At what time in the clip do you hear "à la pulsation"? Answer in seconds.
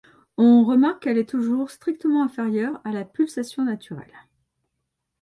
2.85-3.63